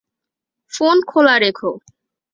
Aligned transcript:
Phone 0.73 0.97
খোলা 1.07 1.35
রেখো। 1.39 1.71